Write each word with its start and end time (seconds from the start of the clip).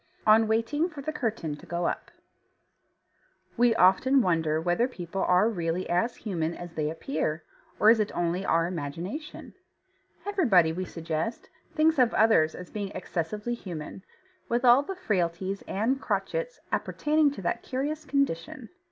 ON 0.25 0.47
WAITING 0.47 0.89
FOR 0.89 1.03
THE 1.03 1.13
CURTAIN 1.13 1.57
TO 1.57 1.67
GO 1.67 1.85
UP 1.85 2.09
We 3.55 3.75
often 3.75 4.23
wonder 4.23 4.59
whether 4.59 4.87
people 4.87 5.21
are 5.21 5.47
really 5.47 5.87
as 5.91 6.15
human 6.15 6.55
as 6.55 6.73
they 6.73 6.89
appear, 6.89 7.43
or 7.79 7.91
is 7.91 7.99
it 7.99 8.11
only 8.17 8.43
our 8.43 8.65
imagination? 8.65 9.53
Everybody, 10.25 10.73
we 10.73 10.85
suggest, 10.85 11.49
thinks 11.75 11.99
of 11.99 12.15
others 12.15 12.55
as 12.55 12.71
being 12.71 12.89
excessively 12.95 13.53
human, 13.53 14.01
with 14.49 14.65
all 14.65 14.81
the 14.81 14.95
frailties 14.95 15.61
and 15.67 16.01
crotchets 16.01 16.59
appertaining 16.71 17.29
to 17.33 17.43
that 17.43 17.61
curious 17.61 18.03
condition. 18.03 18.69